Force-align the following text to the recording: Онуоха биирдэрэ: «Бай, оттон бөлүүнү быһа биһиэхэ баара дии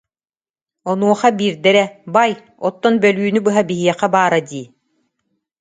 Онуоха 0.91 1.29
биирдэрэ: 1.39 1.83
«Бай, 2.15 2.31
оттон 2.67 2.93
бөлүүнү 3.03 3.39
быһа 3.45 3.61
биһиэхэ 3.69 4.07
баара 4.15 4.39
дии 4.49 4.65